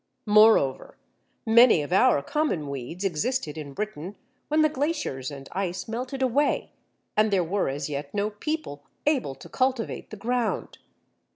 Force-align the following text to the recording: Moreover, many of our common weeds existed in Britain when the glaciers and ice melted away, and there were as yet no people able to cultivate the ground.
Moreover, 0.25 0.97
many 1.45 1.83
of 1.83 1.93
our 1.93 2.23
common 2.23 2.69
weeds 2.71 3.03
existed 3.03 3.55
in 3.55 3.73
Britain 3.73 4.15
when 4.47 4.63
the 4.63 4.67
glaciers 4.67 5.29
and 5.29 5.47
ice 5.51 5.87
melted 5.87 6.23
away, 6.23 6.71
and 7.15 7.29
there 7.29 7.43
were 7.43 7.69
as 7.69 7.87
yet 7.87 8.11
no 8.11 8.31
people 8.31 8.83
able 9.05 9.35
to 9.35 9.47
cultivate 9.47 10.09
the 10.09 10.17
ground. 10.17 10.79